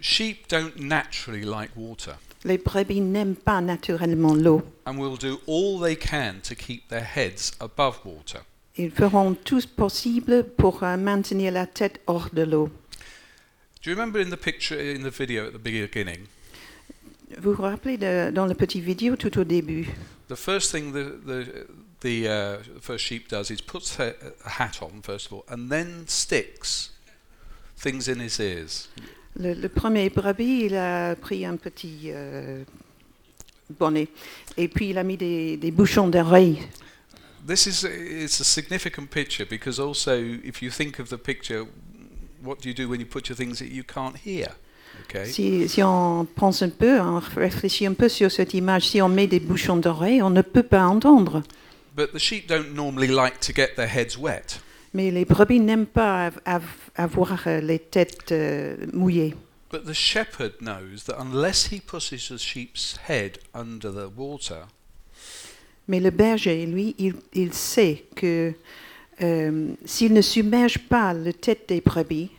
[0.00, 4.62] Sheep don't naturally like water Les brebis n'aiment pas naturellement l'eau.
[4.86, 8.40] and will do all they can to keep their heads above water.
[8.76, 12.68] Ils feront tout possible pour euh, maintenir la tête hors de l'eau.
[13.82, 16.26] Do you remember in the picture in the video at the beginning?
[17.38, 19.88] Vous vous rappelez de- dans le petit vidéo tout au début,
[20.28, 21.66] The first thing the the
[22.00, 26.04] the uh, first sheep does is puts a hat on first of all, and then
[26.06, 26.92] sticks
[27.76, 28.88] things in his ears.
[29.36, 32.62] Le, le premier brebis, il a pris un petit euh,
[33.78, 34.08] bonnet
[34.56, 36.58] et puis il a mis des, des bouchons d'oreilles.
[37.46, 41.66] This is it's a significant picture because also if you think of the picture,
[42.42, 44.48] what do you do when you put your things that you can't hear?
[45.04, 45.26] Okay.
[45.26, 49.08] Si, si on pense un peu, on réfléchit un peu sur cette image, si on
[49.08, 51.42] met des bouchons d'oreilles, on ne peut pas entendre.
[51.94, 54.60] But the sheep don't normally like to get their heads wet.
[54.94, 56.62] Mais les brebis n'aiment pas av- av-
[56.96, 58.32] avoir euh, les têtes
[58.92, 59.34] mouillées.
[59.72, 64.68] But the shepherd knows that unless he pushes the sheep's head under the water,
[65.88, 68.54] Mais le berger, lui, il, il sait que
[69.20, 72.30] euh, s'il ne submerge pas la tête des brebis,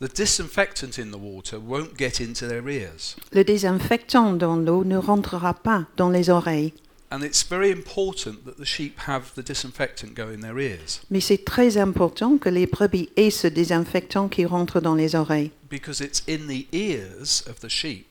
[0.00, 3.16] the disinfectant in the water won't get into their ears.
[3.32, 6.74] le désinfectant dans l'eau ne rentrera pas dans les oreilles.
[7.10, 11.20] And it's very important that the sheep have the disinfectant go in their ears Mais
[11.20, 15.52] c'est très important que les brebis aient ce désinfectant qui rentre dans les oreilles.
[15.70, 18.06] because it's in the ears of the sheep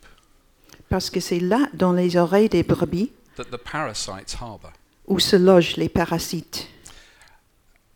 [0.87, 4.71] Parce que c'est là, dans les oreilles des brebis, that the parasites harbour.
[5.07, 6.67] où se logent les parasites.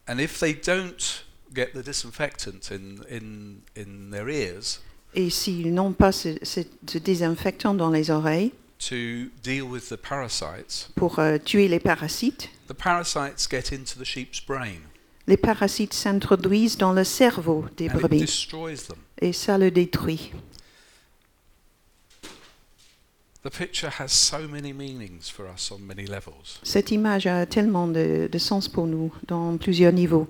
[0.07, 1.23] And if they don't
[1.55, 4.81] get the disinfectant in, in, in their ears
[5.15, 9.97] Et s'ils n'ont pas ce, ce- ce désinfectant dans les oreilles to deal with the
[9.97, 14.79] parasites, pour euh, tuer les parasites, the parasites get into the sheep's brain
[15.29, 18.97] les parasites s'introduisent dans le cerveau des and it brebis destroys them.
[19.21, 20.31] et ça le détruit.
[23.43, 26.59] The picture has so many meanings for us on many levels.
[26.63, 30.27] Cette image a tellement de, de sens pour nous dans plusieurs niveaux.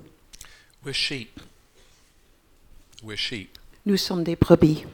[0.85, 1.39] We're sheep.
[3.01, 3.57] We're sheep.
[3.85, 4.85] Nous sommes des brebis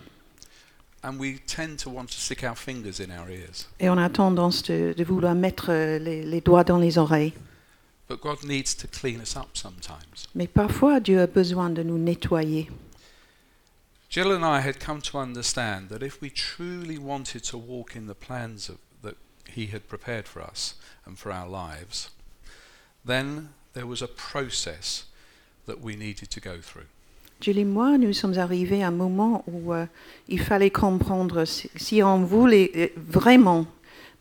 [1.05, 3.67] And we tend to want to stick our fingers in our ears.
[3.79, 7.33] et on a tendance de, de vouloir mettre euh, les, les doigts dans les oreilles.
[8.07, 10.27] But God needs to clean us up sometimes.
[10.33, 12.69] Mais parfois, Dieu a besoin de nous nettoyer.
[14.09, 18.07] Jill and I had come to understand that if we truly wanted to walk in
[18.07, 20.73] the plans of, that He had prepared for us
[21.05, 22.09] and for our lives,
[23.03, 25.05] then there was a process
[25.67, 26.87] that we needed to go through.
[27.41, 29.85] Julie et moi, nous sommes arrivés à un moment où euh,
[30.29, 33.67] il fallait comprendre si, si on voulait euh, vraiment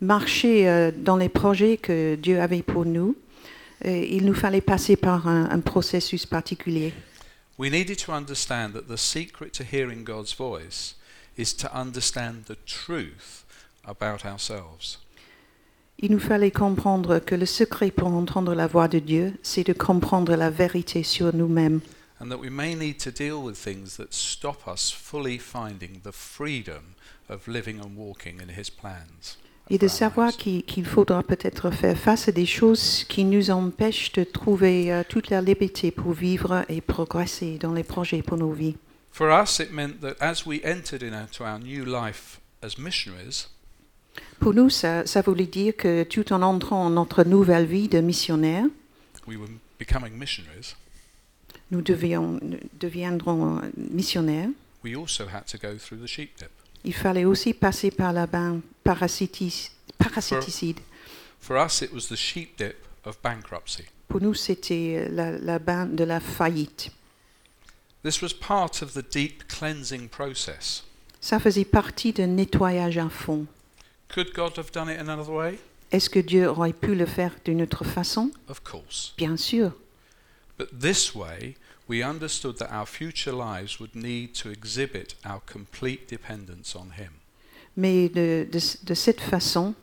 [0.00, 3.16] marcher euh, dans les projets que Dieu avait pour nous,
[3.84, 6.92] euh, il nous fallait passer par un, un processus particulier.
[7.56, 10.96] We needed to understand that the secret to hearing God's voice
[11.38, 13.44] is to understand the truth
[13.84, 14.98] about ourselves.
[16.00, 19.72] Il nous fallait comprendre que le secret pour entendre la voix de Dieu, c'est de
[19.72, 21.80] comprendre la vérité sur nous-mêmes.
[22.20, 26.12] And that we may need to deal with things that stop us fully finding the
[26.12, 26.94] freedom
[27.28, 29.38] of living and walking in His plans.
[29.70, 34.22] Et de savoir qu'il faudra peut-être faire face à des choses qui nous empêchent de
[34.22, 38.76] trouver euh, toute la liberté pour vivre et progresser dans les projets pour nos vies.
[39.10, 43.48] For us, it meant that as we entered into our new life as missionaries,
[44.38, 48.00] Pour nous, ça, ça voulait dire que tout en entrant en notre nouvelle vie de
[48.00, 48.66] missionnaire,
[49.26, 49.48] we were
[49.78, 50.76] becoming missionaries.
[51.70, 52.40] Nous devions,
[52.78, 54.50] deviendrons missionnaires.
[54.84, 56.50] We also had to go through the sheep dip.
[56.84, 60.80] Il fallait aussi passer par la bain parasitis- parasiticide.
[61.40, 63.84] For us, it was the sheep dip of bankruptcy.
[64.08, 66.90] Pour nous, c'était euh, la, la bain de la faillite.
[68.02, 70.84] This was part of the deep cleansing process.
[71.20, 73.46] Ça faisait partie d'un nettoyage à fond.
[74.14, 75.58] Could God have done it another way?
[75.90, 78.30] Est-ce que Dieu aurait pu le faire d'une autre façon?
[78.48, 79.14] Of course.
[79.16, 79.72] Bien sûr.
[80.56, 81.56] But this way,
[81.88, 87.10] we understood that our future lives would need to exhibit our complete dependence on Him.
[87.76, 89.74] Mais de, de, de cette façon,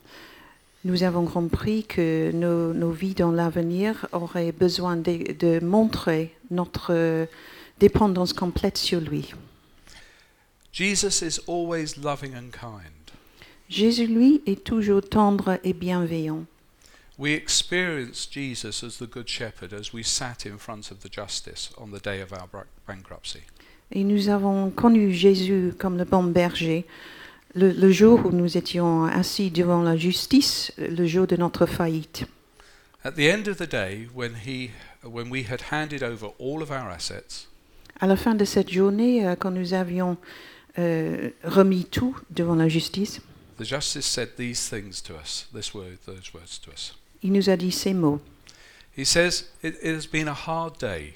[0.84, 7.28] nous avons compris que nos, nos vies dans l'avenir auraient besoin de, de montrer notre
[7.80, 9.34] dépendance complète sur lui.
[10.72, 13.12] Jesus is always loving and kind.
[13.70, 16.46] Jésus, lui, est toujours tendre et bienveillant.
[17.22, 21.70] We experienced Jesus as the Good Shepherd as we sat in front of the justice
[21.78, 23.42] on the day of our bankruptcy.
[23.92, 26.84] Et nous avons connu Jésus comme le bon berger
[27.54, 32.26] le, le jour où nous étions assis devant la justice, le jour de notre faillite.
[33.04, 34.72] At the end of the day, when, he,
[35.04, 37.48] when we had handed over all of our assets,
[38.00, 40.18] À la fin de cette journée, euh, quand nous avions
[40.80, 43.22] euh, remis tout devant la justice,
[43.60, 46.96] the justice said these things to us, this word, those words to us.
[47.24, 48.20] Il nous a dit ces mots.
[48.98, 51.14] He says, it, it has been a hard day,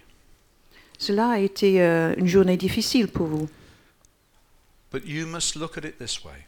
[0.97, 3.49] Cela a été euh, une journée difficile pour vous,
[4.91, 6.45] but you must look at it this way.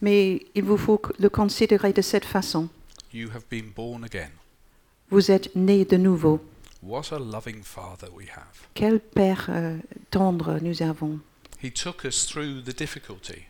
[0.00, 2.68] mais il vous faut le considérer de cette façon.
[3.12, 4.30] You have been born again.
[5.10, 6.40] Vous êtes né de nouveau.
[6.82, 8.66] What a loving Father we have.
[8.74, 9.78] Quel Père euh,
[10.10, 11.20] tendre nous avons.
[11.62, 13.44] He took us through the difficulty,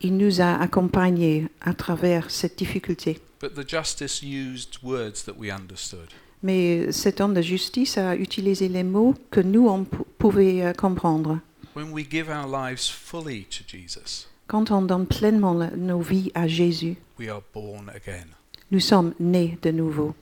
[0.00, 3.20] Il nous a accompagnés à travers cette difficulté.
[3.44, 6.08] But the justice used words that we understood.
[6.42, 11.40] Mais cet homme de justice a utilisé les mots que nous, on pouvait euh, comprendre.
[11.74, 16.46] When we give our lives fully to Jesus, Quand on donne pleinement nos vies à
[16.48, 18.28] Jésus, we are born again.
[18.70, 20.14] nous sommes nés de nouveau.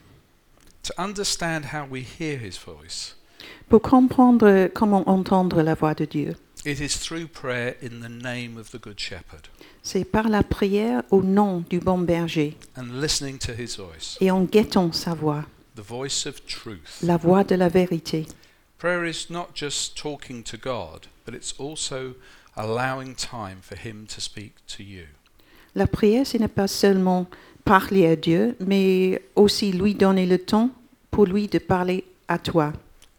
[0.85, 3.15] To understand how we hear his voice,
[3.69, 8.59] Pour comprendre comment entendre la voix de Dieu, it is through prayer in the name
[8.59, 9.49] of the Good Shepherd
[9.83, 14.31] c'est par la prière au nom du bon berger and listening to his voice, et
[14.31, 15.45] en guettant sa voix,
[15.77, 17.03] the voice of truth.
[17.03, 18.27] la voix de la vérité.
[18.79, 22.15] Prayer is not just talking to God, but it's also
[22.57, 25.05] allowing time for him to speak to you.
[25.75, 27.27] La prière, ce n'est pas seulement
[27.65, 30.71] parler à Dieu, mais aussi lui donner le temps
[31.11, 32.73] pour lui de parler à toi.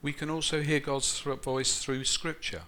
[0.03, 2.63] We can also hear God's voice through Scripture.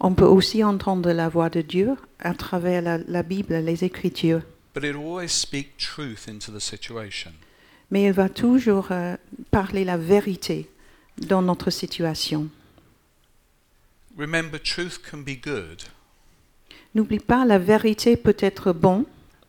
[0.00, 4.42] On peut aussi entendre la voix de Dieu à travers la, la Bible, les Écritures.
[4.74, 7.32] But it will always speak truth into the situation.
[7.90, 9.16] Mais il va toujours euh,
[9.50, 10.68] parler la vérité
[11.16, 12.48] dans notre situation.
[14.16, 15.82] Remember, truth can be good,
[16.94, 19.04] N'oublie pas, la vérité peut être bon,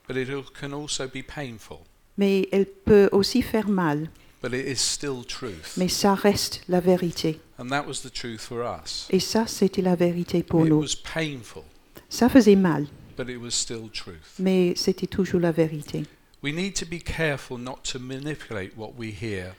[0.08, 1.78] but it al- can also be painful.
[2.18, 4.08] mais elle peut aussi faire mal.
[4.42, 5.76] But it is still truth.
[5.76, 7.40] Mais ça reste la vérité.
[7.58, 9.06] And that was the truth for us.
[9.10, 10.80] Et ça, c'était la vérité pour It nous.
[10.80, 11.62] was painful,
[12.08, 12.86] Ça faisait mal,
[13.18, 14.16] but it was still truth.
[14.38, 16.04] mais c'était toujours la vérité.
[16.42, 19.54] We need to be careful not to manipulate what we hear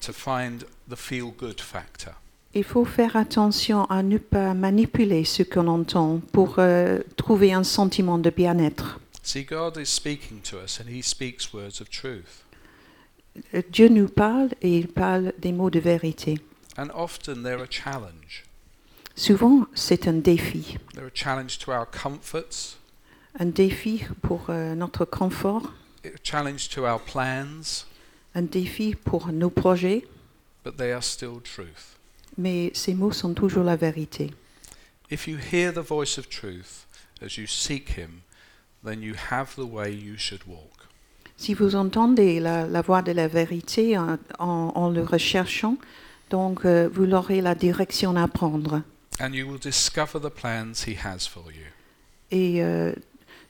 [0.00, 2.14] to find the feel good factor.
[2.54, 7.62] Il faut faire attention à ne pas manipuler ce qu'on entend pour euh, trouver un
[7.64, 8.98] sentiment de bien-être.
[9.22, 12.41] See, God is speaking to us and He speaks words of truth.
[13.70, 16.38] Dieu nous parle et il parle des mots de vérité.
[16.76, 18.44] And often they're a challenge.
[19.14, 20.78] Souvent, c'est un défi.
[20.94, 22.78] They're a challenge to our comforts,
[23.38, 25.72] Un défi pour euh, notre confort,
[26.04, 27.86] a challenge to our plans,
[28.34, 30.04] un défi pour nos projets,
[30.64, 31.96] but they are still truth.
[32.36, 34.32] mais ces mots sont toujours la vérité.
[35.10, 36.86] If you hear the voice of truth
[37.22, 38.22] as you seek Him,
[38.84, 40.81] then you have the way you should walk.
[41.42, 45.76] Si vous entendez la, la voix de la vérité en, en- en le recherchant,
[46.30, 48.82] donc euh, vous aurez la direction à prendre.
[49.20, 51.66] And you will discover the plans He has for you.
[52.30, 52.92] Et euh,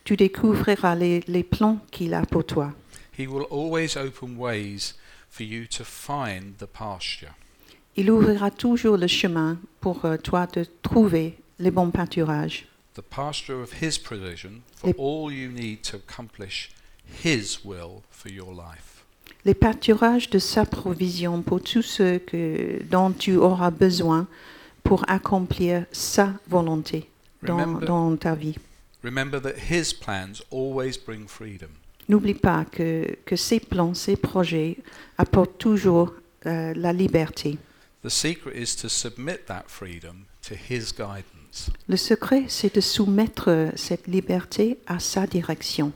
[0.05, 2.73] tu découvriras les, les plans qu'il a pour toi.
[3.19, 4.95] He will always open ways
[5.29, 7.35] for you to find the pasture.
[7.97, 13.61] Il ouvrira toujours le chemin pour euh, toi de trouver les bons pâturages, the pasture
[13.63, 16.71] of His provision for Les- all you need to accomplish
[17.25, 19.05] His will for your life.
[19.45, 24.27] les pâturages de sa provision pour tout ce que, dont tu auras besoin
[24.85, 27.09] pour accomplir sa volonté
[27.43, 28.55] dans, Remember, dans ta vie.
[29.03, 31.69] remember that His plans always bring freedom.
[32.09, 34.77] N'oublie pas que, que ces plans, ces projets
[35.19, 36.15] apportent toujours
[36.47, 37.59] euh, la liberté.
[38.05, 41.71] The secret is to submit that freedom to His guidance.
[41.89, 45.93] Le secret, c'est de soumettre euh, cette liberté à sa direction.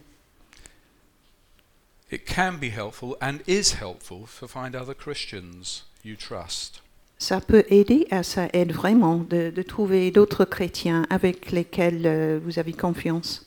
[2.10, 6.82] It can be helpful and is helpful to find other Christians you trust.
[7.18, 12.38] Ça peut aider, et ça aide vraiment de, de trouver d'autres chrétiens avec lesquels euh,
[12.44, 13.44] vous avez confiance.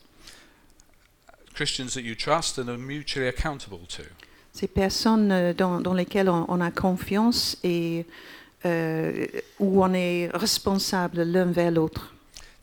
[1.54, 4.04] Christians that you trust and are mutually accountable to.
[4.54, 8.06] Ces personnes euh, dans, dans lesquelles on, on a confiance et
[8.66, 9.26] euh,
[9.60, 12.14] où on est responsable l'un vers l'autre.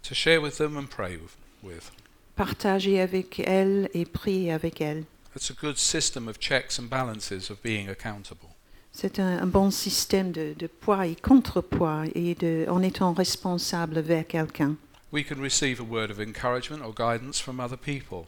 [0.03, 1.37] To share with them and pray with.
[1.63, 1.91] with.
[2.35, 5.05] Partager avec elles et prier avec elles.
[5.37, 8.49] It's a good system of checks and balances of being accountable.
[8.91, 14.01] C'est un, un bon système de, de poids et contrepoids et de, en étant responsable
[14.01, 14.77] vers quelqu'un.
[15.13, 18.27] We can receive a word of encouragement or guidance from other people.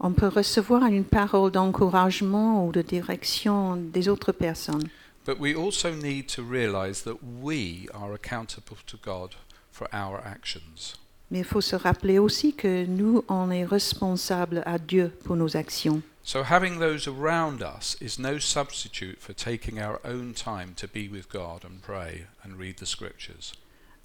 [0.00, 4.88] On peut recevoir une parole d'encouragement ou de direction des autres personnes.
[5.24, 9.36] But we also need to realize that we are accountable to God
[9.70, 10.96] for our actions.
[11.30, 15.56] Mais il faut se rappeler aussi que nous, on est responsable à Dieu pour nos
[15.56, 16.02] actions.
[16.22, 21.08] So having those around us is no substitute for taking our own time to be
[21.08, 23.52] with God and pray and read the scriptures.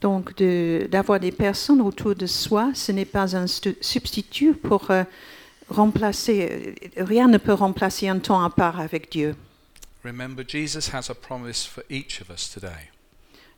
[0.01, 4.91] Donc, de- d'avoir des personnes autour de soi, ce n'est pas un stu- substitut pour
[4.91, 5.03] euh,
[5.70, 6.76] remplacer.
[6.97, 9.36] euh, Rien ne peut remplacer un temps à part avec Dieu.
[10.03, 12.91] Remember, Jesus has a promise for each of us today.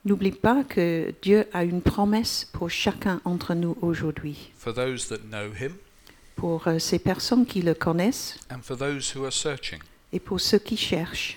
[0.04, 4.50] N'oublie pas que Dieu a une promesse pour chacun d'entre nous aujourd'hui.
[4.56, 5.74] For those that know Him
[6.38, 9.80] Pour euh, ces personnes qui le connaissent and for those who are searching.
[10.12, 11.36] et pour ceux qui cherchent.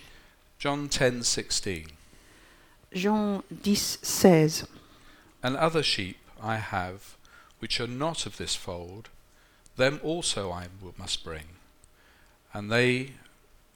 [0.60, 1.88] John 10 16.
[2.94, 4.68] Jean 10, 16.
[5.44, 7.18] And other sheep I have,
[7.60, 9.10] which are not of this fold,
[9.76, 10.68] them also I
[11.00, 11.46] must bring.
[12.54, 13.14] And they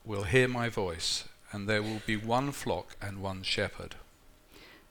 [0.06, 3.96] will hear my voice, and there will be one flock and one shepherd.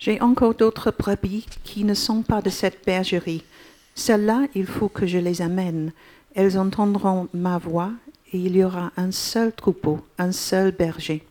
[0.00, 3.44] J'ai encore d'autres brebis qui ne sont pas de cette bergerie.
[3.94, 5.92] Celles-là, il faut que je les amène.
[6.34, 7.92] Elles entendront ma voix
[8.32, 11.24] et il y aura un seul troupeau, un seul berger.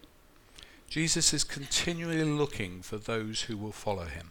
[0.89, 4.29] Jesus is continually looking for those who will follow him.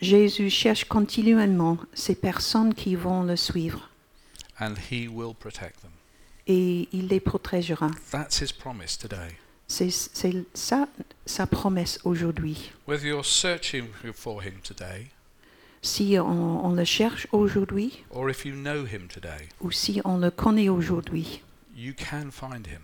[0.00, 3.88] Jésus cherche continuellement ces personnes qui vont le suivre
[4.60, 5.90] and he will protect them.
[6.46, 7.90] et il les protégera.
[8.10, 9.38] That's his promise today.
[9.66, 10.86] C'est c'est ça
[11.24, 12.72] sa promesse aujourd'hui.
[12.86, 15.10] Whether you're searching for him today
[15.84, 20.16] Si on, on le cherche aujourd'hui or if you know him today, ou si on
[20.16, 21.42] le connaît aujourd'hui,
[21.76, 22.80] you can find him.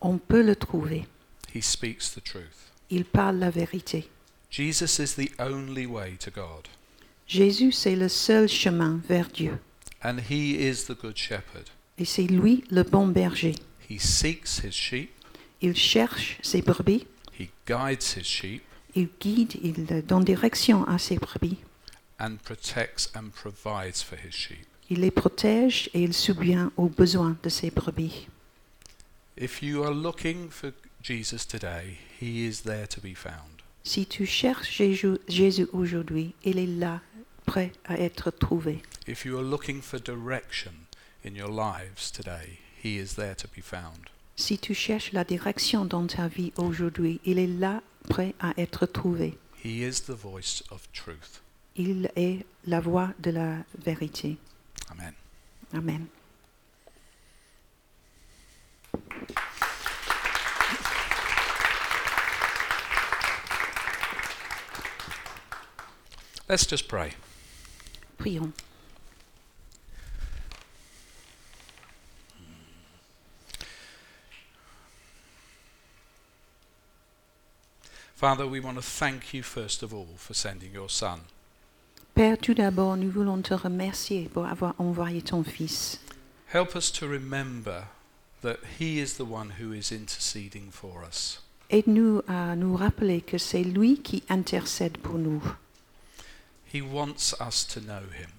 [0.00, 1.06] on peut le trouver.
[1.54, 2.72] He speaks the truth.
[2.90, 4.08] Il parle la vérité.
[4.50, 6.66] Jesus is the only way to God,
[7.26, 9.58] Jésus, c'est le seul chemin vers Dieu.
[10.02, 11.68] and he is the good shepherd.
[11.98, 13.56] Et c'est lui le bon berger.
[13.90, 15.10] He seeks his sheep,
[15.60, 17.06] Il cherche ses brebis,
[17.38, 18.62] he guides his sheep,
[18.94, 21.58] il guide, il donne direction à ses brebis.
[22.18, 24.66] And protects and provides for his sheep.
[24.90, 28.28] Il les protège et il subvient aux besoins de ses brebis.
[29.36, 33.62] If you are looking for Jesus today, he is there to be found.
[33.84, 37.00] Si tu cherches Jésus, Jésus aujourd'hui, il est là,
[37.46, 38.82] prêt à être trouvé.
[39.06, 40.72] If you are looking for direction
[41.24, 44.10] in your lives today, he is there to be found.
[44.36, 48.86] Si tu cherches la direction dans ta vie aujourd'hui, il est là, prêt à être
[48.86, 49.38] trouvé.
[49.64, 51.42] He is the voice of truth.
[51.76, 54.36] Il est la voix de la vérité.
[54.90, 55.14] Amen.
[55.74, 56.06] Amen.
[66.48, 67.12] Let's just pray.
[68.16, 68.54] Prions.
[78.14, 81.20] Father, we want to thank you first of all for sending your Son.
[82.18, 86.00] Père, tout d'abord, nous voulons te remercier pour avoir envoyé ton Fils.
[86.52, 87.84] Help us to remember
[88.42, 91.40] that he is the one who is interceding for us.
[91.70, 95.40] Aide-nous à nous rappeler que c'est lui qui intercède pour nous.
[96.74, 98.30] He wants us to know him.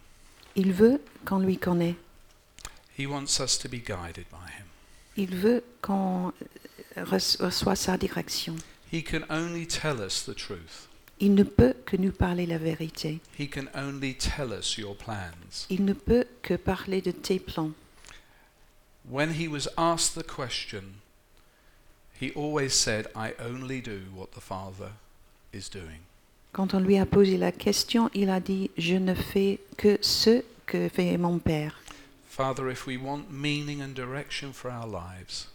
[0.57, 1.95] Il veut qu'on lui connaît.
[2.97, 4.65] He wants us to be guided by him.
[5.15, 6.33] Il veut qu'on
[6.97, 8.57] reço- reçoit sa direction.
[8.91, 10.88] He can only tell us the truth.
[11.21, 13.19] Il ne peut que nous parler la vérité.
[13.37, 15.65] He can only tell us your plans.
[15.69, 17.71] Il ne peut que parler de tes plans.
[19.09, 21.01] When he was asked the question,
[22.21, 24.91] he always said, I only do what the Father
[25.51, 26.01] is doing.
[26.53, 30.43] Quand on lui a posé la question, il a dit, je ne fais que ce
[30.65, 31.79] que fait mon Père.
[32.27, 35.47] Father, if we want meaning and direction for our lives,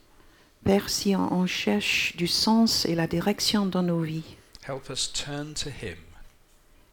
[0.64, 4.36] Père, si on, on cherche du sens et la direction dans nos vies,
[4.66, 5.96] help us turn to him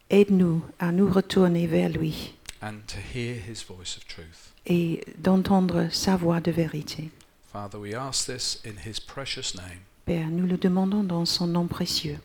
[0.10, 4.52] aide-nous à nous retourner vers lui and to hear his voice of truth.
[4.66, 7.10] et d'entendre sa voix de vérité.
[7.52, 11.68] Father, we ask this in his precious name, Père, nous le demandons dans son nom
[11.68, 12.20] précieux,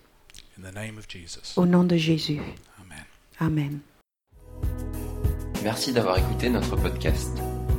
[0.58, 1.54] in the name of Jesus.
[1.56, 2.40] au nom de Jésus.
[2.80, 3.04] Amen.
[3.40, 3.80] Amen.
[5.62, 7.30] Merci d'avoir écouté notre podcast.